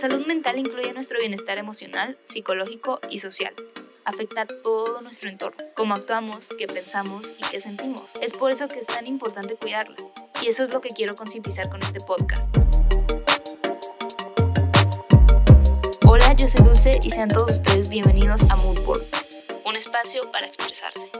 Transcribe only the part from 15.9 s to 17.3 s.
Hola, yo soy Dulce y sean